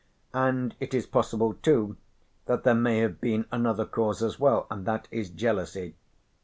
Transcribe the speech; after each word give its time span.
And 0.33 0.75
it 0.79 0.95
is 0.95 1.05
possible, 1.05 1.53
too, 1.61 1.95
that 2.47 2.63
there 2.63 2.73
may 2.73 2.97
have 3.01 3.21
been 3.21 3.45
another 3.51 3.85
cause 3.85 4.23
as 4.23 4.39
well, 4.39 4.65
and 4.71 4.83
that 4.87 5.07
is 5.11 5.29
jealousy. 5.29 5.93